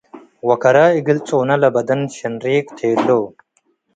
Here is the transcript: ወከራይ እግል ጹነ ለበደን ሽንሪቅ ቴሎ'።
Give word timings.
ወከራይ 0.47 0.91
እግል 0.99 1.19
ጹነ 1.27 1.49
ለበደን 1.61 2.01
ሽንሪቅ 2.15 2.65
ቴሎ'። 2.77 3.09